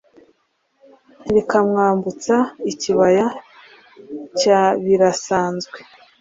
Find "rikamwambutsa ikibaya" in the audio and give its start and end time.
1.33-3.27